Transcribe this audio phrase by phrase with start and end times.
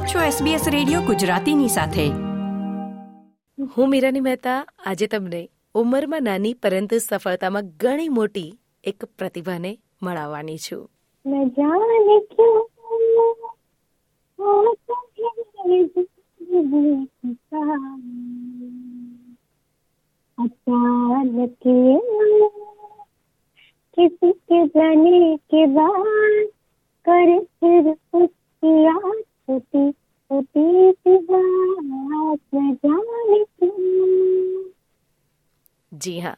[0.00, 2.04] આપ છો SBS radio ગુજરાતીની સાથે
[3.76, 4.56] હું મીરાની મહેતા
[4.86, 5.40] આજે તમને
[5.74, 8.50] ઉંમરમાં નાની પરંતુ સફળતામાં ઘણી મોટી
[8.84, 9.72] એક પ્રતિભાને
[10.02, 10.84] મળાવવાની છું
[11.26, 12.64] ન જાને ક્યું
[20.38, 21.66] अचानक
[23.96, 26.29] किसी के जाने के बाद
[36.03, 36.37] જી હા.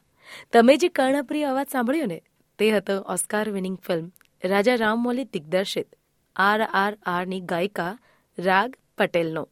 [0.52, 2.22] તમે જે કર્ણપ્રિય અવાજ સાંભળ્યો ને
[2.58, 4.12] તે હતો Oscar winning film.
[4.44, 5.96] Raja Rammouli દિગ્દર્શિત.
[6.36, 7.98] R R આરની ગાયિકા
[8.38, 9.48] રાગ પટેલનો.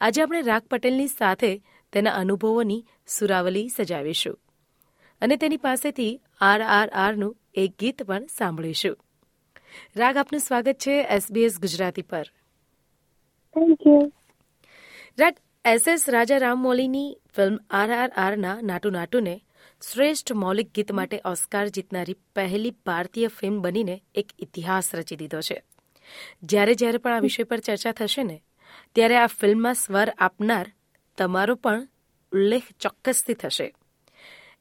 [0.00, 4.40] આજે આપણે રાગ પટેલની સાથે તેના અનુભવોની સુરાવલી સજાવીશું.
[5.20, 8.98] અને તેની પાસેથી આર આર આરનું એક ગીત પણ સાંભળીશું.
[9.96, 12.22] રાગ આપનું સ્વાગત છે એસબીએસ ગુજરાતી પર.
[13.54, 14.12] Thank you
[15.18, 19.40] Raag SS Raja રામમૌલીની film R R Naatu નાટુને
[19.92, 25.62] શ્રેષ્ઠ મૌલિક ગીત માટે ઓસ્કાર જીતનારી પહેલી ભારતીય ફિલ્મ બનીને એક ઇતિહાસ રચી દીધો છે.
[26.42, 28.42] જ્યારે જ્યારે પણ આ વિષય પર ચર્ચા થશે ને,
[28.94, 30.72] ત્યારે આ ફિલ્મમાં સ્વર આપનાર
[31.18, 31.88] તમારો પણ
[32.32, 33.74] ઉલ્લેખ ચોક્કસથી થશે.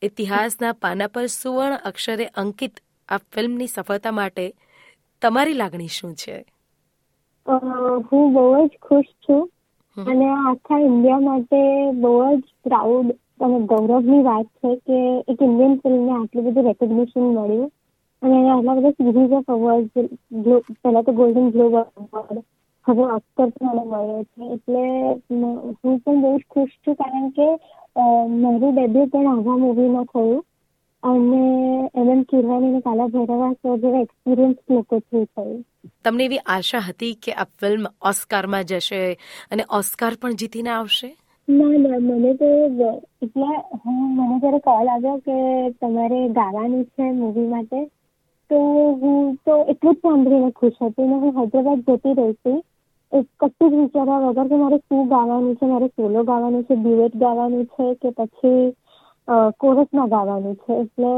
[0.01, 4.53] ઇતિહાસના પાના પર સુવર્ણ અક્ષરે અંકિત આ ફિલ્મની સફળતા માટે
[5.21, 6.45] તમારી લાગણી શું છે?
[7.47, 9.51] હું બહુ જ ખુશ છું.
[9.97, 11.59] અને આખા ઇન્ડિયા માટે
[11.97, 13.09] બહુ જ પ્રાઉડ
[13.41, 17.69] અને ગૌરવની વાત છે કે એક ઇન્ડિયન ફિલ્મને આટલું બધું રેકોગ્નિશન મળ્યું.
[18.21, 19.93] અને એને આટલા બધા સિરીઝ ઓફ અવોર્ડ
[20.79, 22.41] પહેલા તો ગોલ્ડન ગ્લોબ અવોર્ડ
[22.87, 24.43] હવે ઓસ્કર પણ મને મળ્યો છે.
[24.55, 24.83] એટલે
[25.79, 27.47] હું પણ બહુ જ ખુશ છું કારણ કે
[28.37, 30.41] મારું ડેબ્યુ પણ આવા મૂવીમાં થયું.
[31.03, 31.43] અને
[31.95, 35.59] એમ કિરવાની અને કાલા ભૈરવા શો જેવા એક્સપિરિયન્સ થ્રુ થયું
[36.03, 38.99] તમને એવી આશા હતી કે આ ફિલ્મ ઓસ્કારમાં જશે
[39.51, 41.09] અને ઓસ્કાર પણ જીતીને આવશે?
[41.47, 42.49] ના ના મને તો
[43.21, 45.37] એટલે હું મને જ્યારે કોલ આવ્યો કે
[45.79, 47.79] તમારે ગાવાનું છે મૂવી માટે
[48.49, 48.59] તો
[49.01, 52.59] હું તો એટલું જ સાંભળીને ખુશ હતી અને હું હૈદરાબાદ જતી રહી હતી
[53.39, 57.65] કશું જ વિચાર્યા વગર કે મારે શું ગાવાનું છે મારે સોલો ગાવાનું છે ડ્યુએટ ગાવાનું
[57.73, 58.63] છે કે પછી
[59.59, 60.77] કોરસમાં ગાવાનું છે.
[60.81, 61.11] એટલે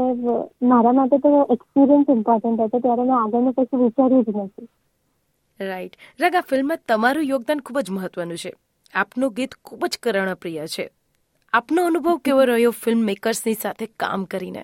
[0.68, 4.68] મારા માટે તો એક્સપિરિયન્સ ઇમ્પોર્ટન્ટ હતો ત્યારે મેં આગળનું કશું વિચાર્યું જ નથી.
[5.60, 8.52] રાઈટ રગા ફિલ્મમાં તમારું યોગદાન ખૂબ જ મહત્વનું છે.
[8.94, 10.86] આપનું ગીત ખૂબ જ કર્ણપ્રિય છે.
[11.52, 14.62] આપનો અનુભવ કેવો રહ્યો ફિલ્મ મેકર્સની સાથે કામ કરીને?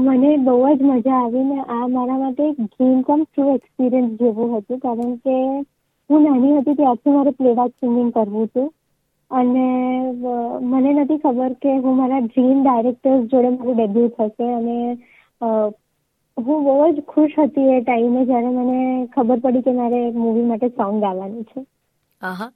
[0.00, 4.50] મને બહુ જ મજા આવી ને આ મારા માટે એક ડ્રીમ કમ ટ્રુ એક્સપિરિયન્સ જેવું
[4.54, 4.78] હતું.
[4.80, 5.36] કારણ કે
[6.10, 8.68] હું નાની હતી ત્યારથી મારે પ્લેબેક સિંગિંગ કરવું હતું.
[9.30, 9.66] અને
[10.62, 14.76] મને નથી ખબર કે હું મારા ડ્રીમ ડાયરેક્ટર્સ જોડે મારું ડેબ્યુ થશે અને
[16.36, 18.78] હું બહુ જ ખુશ હતી એ ટાઈમે જ્યારે મને
[19.12, 21.66] ખબર પડી કે મારે મૂવી માટે સોંગ ગાવાનું છે.
[22.22, 22.48] આહા.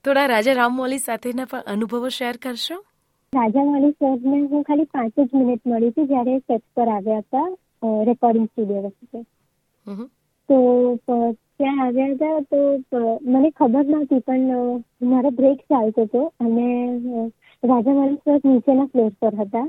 [0.00, 2.84] થોડા રાજા રામમૌલી સાથેના પણ અનુભવો શેર કરશો?
[3.32, 7.46] રાજા મોલી સરને હું ખાલી પાંચ જ મિનિટ મળી હતી જ્યારે સેટ પર આવ્યા હતા
[8.06, 9.28] રેકોર્ડિંગ સ્ટુડિયો વખતે.
[10.48, 10.56] તો
[11.54, 14.50] ત્યાં આવ્યા હતા તો મને ખબર નહોતી પણ
[15.08, 16.68] મારો બ્રેક ચાલતો હતો અને
[17.62, 19.66] રાજા મારી સર નીચેના ફ્લોર પર હતા.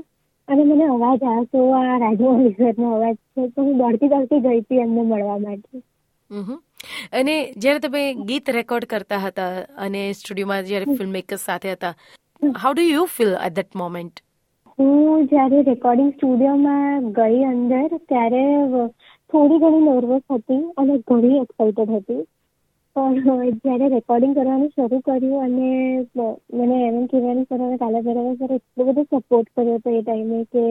[0.48, 3.48] અને મને અવાજ આવ્યો તો આ રાજા સરનો અવાજ છે.
[3.48, 5.82] તો હું દોડતી દોડતી ગઈ હતી એમને મળવા માટે.
[7.12, 11.94] અને જ્યારે તમે ગીત રેકોર્ડ કરતા હતા અને સ્ટુડિયોમાં જ્યારે ફિલ્મ મેકર્સ સાથે હતા
[12.60, 14.22] how do you feel at that moment
[14.78, 18.44] હું જ્યારે રેકોર્ડિંગ સ્ટુડિયોમાં ગઈ અંદર ત્યારે
[19.32, 22.22] થોડી ઘણી નર્વસ હતી અને ઘણી એક્સાઇટેડ હતી.
[22.96, 23.26] પણ
[23.58, 25.70] જ્યારે રેકોર્ડિંગ કરવાનું શરૂ કર્યું અને
[26.54, 30.40] મને એમ કહેવાની સર અને કાલા ભૈરવા સર એટલો બધો સપોર્ટ કર્યો હતો એ ટાઈમે
[30.48, 30.64] કે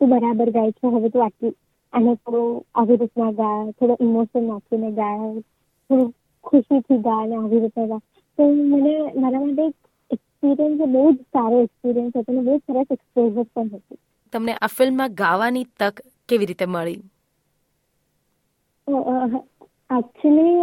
[0.00, 1.54] તું બરાબર ગાય છે હવે તું આટલી
[1.92, 5.12] આને થોડું આવી રીતના ગા થોડો ઇમોશન નાખીને ગા
[5.90, 6.08] થોડું
[6.44, 8.00] ખુશીથી ગા અને આવી રીતના ગા
[8.38, 9.76] તો મને મારા માટે એક
[10.10, 13.98] એક્સપિરિયન્સ બહુ જ સારો એક્સપિરિયન્સ હતો અને બહુ સરસ એક્સપોઝર પણ હતું.
[14.32, 15.96] તમને આ ફિલ્મમાં ગાવાની તક
[16.28, 17.00] કેવી રીતે મળી?
[19.90, 20.56] એકચ્યુઅલી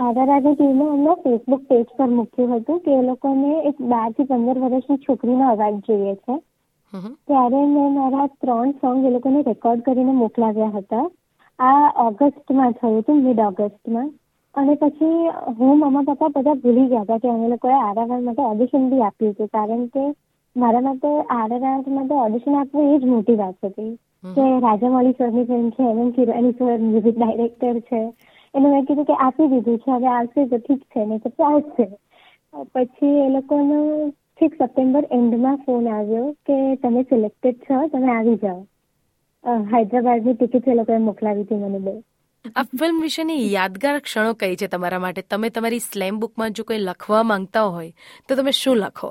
[0.00, 5.04] આધારાની ટીમે એમના ફેસબુક પેજ પર મૂક્યું હતું કે એ લોકોને એક બારથી પંદર વર્ષની
[5.04, 6.36] છોકરીનો અવાજ જોઈએ છે.
[7.24, 11.06] ત્યારે મેં મારા ત્રણ સોંગ એ લોકોને રેકોર્ડ કરીને મોકલાવ્યા હતા.
[11.58, 14.08] આ ઓગસ્ટમાં થયું હતું મિડ ઓગસ્ટમાં.
[14.54, 15.16] અને પછી
[15.58, 19.34] હું મમ્મા પપ્પા બધા ભૂલી ગયા હતા કે અમે લોકોએ આરઆરઆર માટે ઓડિશન બી આપ્યું
[19.34, 19.50] હતું.
[19.50, 20.04] કારણ કે
[20.56, 23.92] મારા માટે આરઆરઆર માટે ઓડિશન આપવું એ જ મોટી વાત હતી.
[24.36, 28.00] કે રાજામૌલી સરની ફિલ્મ છે M M Kirani sir music director છે.
[28.54, 31.86] એને મેં કીધું કે આપી દીધું છે હવે આવશે તો ઠીક છે નહીં તો આવશે
[32.72, 33.78] પછી એ લોકોનો
[34.32, 38.60] ઠીક સપ્ટેમ્બર એન્ડમાં ફોન આવ્યો કે તમે સિલેક્ટેડ છો તમે આવી જાઓ.
[39.72, 41.94] હૈદરાબાદની ટિકિટ એ લોકોએ મોકલાવી હતી મને બે
[42.54, 45.22] આ ફિલ્મ વિશેની યાદગાર ક્ષણો કઈ છે તમારા માટે?
[45.24, 47.92] તમે તમારી સ્લેમ બુકમાં જો કોઈ લખવા માંગતા હોય
[48.28, 49.10] તો તમે શું લખો?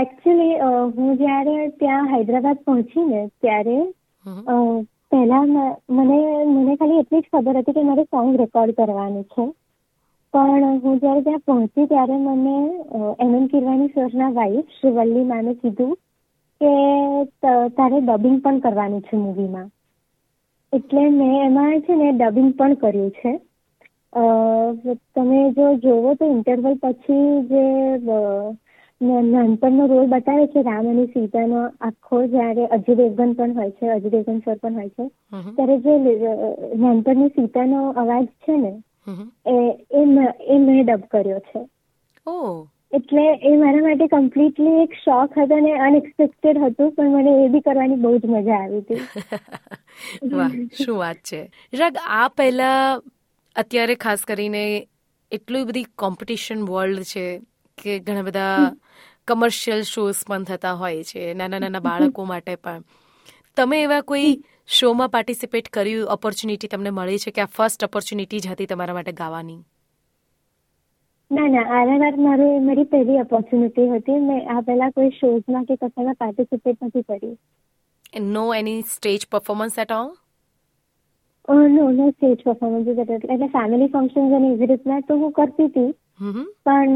[0.00, 0.54] એકચ્યુઅલી
[0.94, 3.76] હું જ્યારે ત્યાં હૈદરાબાદ પહોંચીને ત્યારે
[5.12, 5.44] પહેલા
[5.90, 6.18] મને
[6.48, 9.44] મને ખાલી એટલી જ ખબર હતી કે મારે સોંગ રેકોર્ડ કરવાનું છે.
[10.34, 12.54] પણ હું જ્યારે ત્યાં પહોંચી ત્યારે મને
[13.18, 15.94] એમ એમ કિરવાની સરના વાઈફ શ્રી વલ્લી માને કીધું
[16.60, 16.72] કે
[17.74, 19.68] તારે ડબિંગ પણ કરવાનું છે મૂવીમાં
[20.72, 23.32] એટલે મેં એમાં છે ને ડબિંગ પણ કર્યું છે.
[25.10, 27.18] તમે જો જોવો તો ઇન્ટરવલ પછી
[27.48, 27.64] જે
[29.00, 34.10] નાનપણનો રોલ બતાવે છે રામ અને સીતાનો આખો જ્યારે અજય દેવગન પણ હોય છે અજય
[34.10, 35.06] દેવગન સર પણ હોય છે.
[35.56, 35.94] ત્યારે જે
[36.78, 38.72] નાનપણની સીતાનો અવાજ છે ને
[39.48, 39.56] એ
[39.96, 40.06] એ
[40.58, 41.60] મેં ડબ કર્યો છે.
[42.92, 47.62] એટલે એ મારા માટે કમ્પ્લીટલી એક શોખ હતો ને અનએક્સપેક્ટેડ હતું પણ મને એ બી
[47.62, 49.00] કરવાની બહુ જ મજા આવી હતી.
[50.32, 51.40] વાહ શું વાત છે.
[51.74, 52.82] રગ આ પહેલા
[53.56, 54.62] અત્યારે ખાસ કરીને
[55.32, 57.24] એટલી બધી કોમ્પિટિશન વર્લ્ડ છે
[57.80, 58.58] કે ઘણા બધા
[59.28, 62.82] કમર્શિયલ શોઝ પણ થતા હોય છે નાના નાના બાળકો માટે પણ.
[63.56, 64.30] તમે એવા કોઈ
[64.72, 69.16] શોમાં પાર્ટિસિપેટ કર્યું ઓપોર્ચ્યુનિટી તમને મળી છે કે આ ફર્સ્ટ ઓપોર્ચ્યુનિટી જ હતી તમારા માટે
[69.16, 69.60] ગાવાની?
[71.30, 74.18] ના ના આના વાર મારે મારી પહેલી ઓપોર્ચ્યુનિટી હતી.
[74.24, 77.34] મેં આ પહેલા કોઈ શોઝમાં કે કશામાં પાર્ટિસિપેટ નથી કરી.
[78.26, 79.98] No any stage performance at
[81.48, 85.90] all no no stage performance એટલે ફેમિલી ફંક્શન અને એવી રીતના તો હું કરતી હતી.
[86.66, 86.92] પણ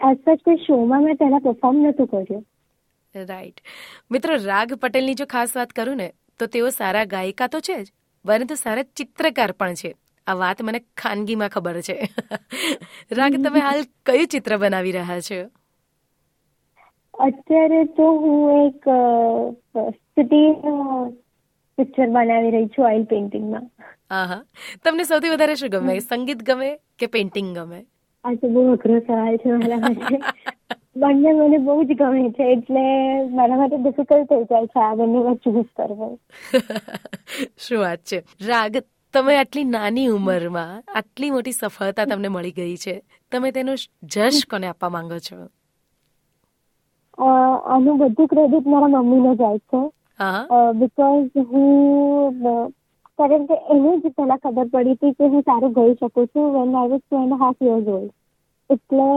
[0.00, 2.44] એઝ સચ કોઈ શોમાં મેં પહેલાં પરફોર્મ નહોતું કર્યું.
[3.14, 3.60] રાઈટ
[4.10, 6.08] મિત્રો રાગ પટેલની જો ખાસ વાત કરું ને
[6.40, 7.88] તો તેઓ સારા ગાયિકા તો છે જ
[8.24, 9.90] પરંતુ સારા ચિત્રકાર પણ છે.
[10.26, 11.96] આ વાત મને ખાનગીમાં ખબર છે.
[13.18, 15.40] રાગ તમે હાલ કયું ચિત્ર બનાવી રહ્યા છો?
[17.14, 18.82] અત્યારે તો હું એક
[20.10, 20.50] સિટી
[21.78, 23.66] પિક્ચર બનાવી રહી છું ઓઇલ પેઇન્ટિંગમાં
[24.12, 24.36] હા
[24.82, 25.96] તમને સૌથી વધારે શું ગમે?
[26.02, 27.80] સંગીત ગમે કે પેઇન્ટિંગ ગમે?
[28.24, 30.16] આ તો બહુ અઘરો સવાલ છે મારા માટે.
[30.96, 32.84] બંને મને બહુ જ ગમે છે એટલે
[33.32, 36.08] મારા માટે ડિફિકલ્ટ થઈ જાય છે આ બંનેમાં ચૂઝ કરવો
[37.58, 38.18] શું વાત છે?
[38.42, 38.74] રાગ
[39.14, 42.94] તમે આટલી નાની ઉંમરમાં આટલી મોટી સફળતા તમને મળી ગઈ છે.
[43.32, 43.72] તમે તેનો
[44.10, 45.36] જશ કોને આપવા માંગો છો?
[47.66, 49.80] આનું બધું ક્રેડિટ મારા મમ્મીને જાય છે.
[50.74, 52.34] બીકોઝ હું
[53.20, 56.74] કારણ કે એને જ પહેલા ખબર પડી હતી કે હું સારું ગઈ શકું છું when
[56.74, 58.12] I was two and half years old
[58.70, 59.08] એટલે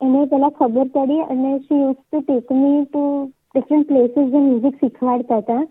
[0.00, 3.04] એને પહેલા ખબર પડી અને she use to take me to
[3.50, 5.62] different places જે મ્યુઝિક શીખવાડતા હતા.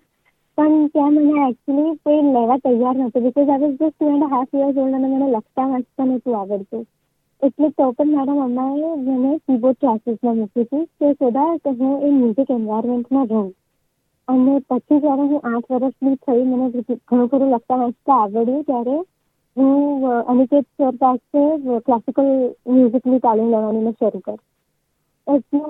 [0.57, 4.57] પણ ત્યાં મને એકચ્યુઅલી કોઈ લેવા તૈયાર નહોતું because I was just two and half
[4.59, 6.83] years old અને મને લખતા વાંચતા નહોતું આવડતું.
[7.41, 12.11] એટલે તો પણ મારા મમ્માએ મને કીબોર્ડ ક્લાસીસમાં મૂકી હતી કે, સોદા કે હું એ
[12.11, 13.49] મ્યુઝિક એન્વાયરમેન્ટમાં રહું.
[14.29, 18.97] અને પછી જ્યારે હું આઠ વર્ષની થઈ, મને ઘણું ખરું લખતા વાંચતા આવડ્યું ત્યારે
[19.57, 21.41] હું અનિકેત સર પાસે
[21.85, 22.29] ક્લાસિકલ
[22.67, 24.39] મ્યુઝિકની તાલીમ લેવાની મેં શરૂ કરી.
[25.27, 25.61] એટલે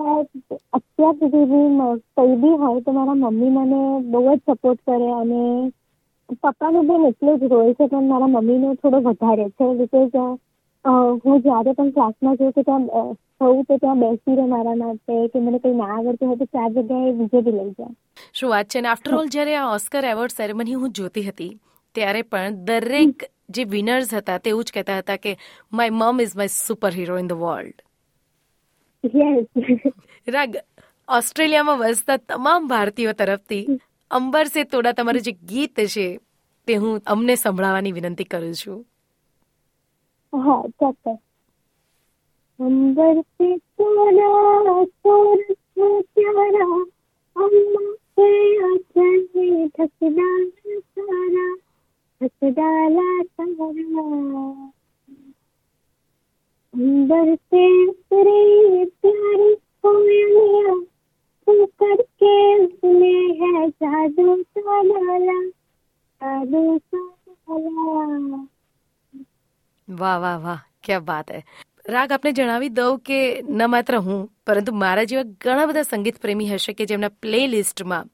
[0.73, 1.69] અત્યાર સુધી બી
[2.15, 3.79] કંઈ બી હોય તો મારા મમ્મી મને
[4.11, 5.41] બહુ જ સપોર્ટ કરે અને
[6.33, 10.15] પપ્પાનું બેન એટલું જ રોલ છે, પણ મારા મમ્મીનો થોડો વધારે છે બિકોઝ
[10.85, 12.83] હું જ્યારે પણ ક્લાસમાં જોઉં કે ત્યાં
[13.41, 16.69] હોઉં તો ત્યાં બેસી રહે મારા માટે કે મને કંઈ ના આવડતું હોય તો ચાર
[16.69, 17.95] જગ્યાએ બીજે બી લઈ જાય.
[18.33, 18.81] શું વાત છે?
[18.81, 21.59] ને આફ્ટર ઓલ જ્યારે આ ઓસ્કર એવોર્ડ સેરેમની હું જોતી હતી
[21.95, 25.38] ત્યારે પણ દરેક જે વિનર્સ હતા તેવું જ કહેતા હતા કે
[25.71, 27.81] my mom is my super hero in the world
[30.27, 30.55] Raag
[31.07, 33.79] ઓસ્ટ્રેલિયામાં વસતા તમામ ભારતીયો તરફથી
[34.12, 36.19] અંબર સે તોડા તમારું જે ગીત છે
[36.67, 38.86] તે હું અમને સંભળાવવાની વિનંતી કરું છું.
[40.33, 41.12] हाँ चौथा
[42.59, 46.65] अंबर से सोना सोर से प्यारा
[47.36, 48.29] अम्मा से
[48.65, 51.48] आचर में ढक डाला सारा
[52.21, 54.71] ढक डाला सारा।
[56.74, 59.53] अंबर से उतरे प्यारी
[59.86, 60.75] कोयलिया
[61.48, 62.33] तू करके
[62.65, 65.41] उसने है जादू सा डाला
[66.21, 67.07] जादू सा
[67.50, 68.45] डाला
[69.89, 71.39] વાહ વાહ વાહ ક્યાં વાત હે.
[71.86, 73.19] રાગ આપને જણાવી દઉં કે
[73.50, 78.05] ન માત્ર હું પરંતુ મારા જેવા ઘણા બધા સંગીત પ્રેમી હશે કે જેમના પ્લે લિસ્ટમાં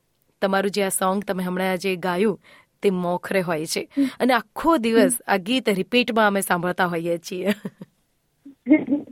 [0.42, 2.38] તમારું જે આ સોંગ તમે હમણાં જે ગાયું
[2.84, 3.82] તે મોખરે હોય છે.
[4.20, 7.52] અને આખો દિવસ આ ગીત રિપીટમાં અમે સાંભળતા હોઈએ છીએ.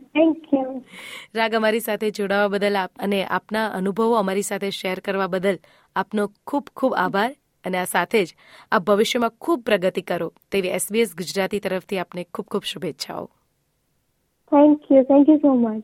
[0.10, 0.70] થેન્ક યુ
[1.34, 5.58] રાગ અમારી સાથે જોડાવા બદલ અને આપના અનુભવો અમારી સાથે શેર કરવા બદલ
[5.96, 7.32] આપનો ખૂબ ખૂબ આભાર.
[7.64, 8.36] અને આ સાથે જ
[8.72, 13.26] આપ ભવિષ્યમાં ખૂબ પ્રગતિ કરો તેવી એસબીએસ ગુજરાતી તરફથી આપને ખૂબ ખૂબ શુભેચ્છાઓ.
[14.52, 15.84] Thank you thank you so much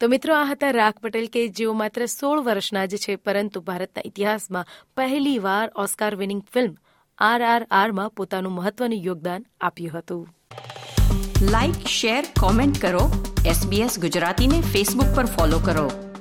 [0.00, 4.02] તો મિત્રો આ હતા રાખ પટેલ કે જેઓ માત્ર સોળ વર્ષના જ છે પરંતુ ભારતના
[4.04, 6.76] ઇતિહાસમાં પહેલી વાર Oscar winning film
[7.18, 10.28] R R આરમાં પોતાનું મહત્વનું યોગદાન આપ્યું હતું.
[11.50, 13.04] લાઇક શેર કોમેન્ટ કરો.
[13.46, 16.11] એસબીએસ ગુજરાતીને ફેસબુક પર ફોલો કરો.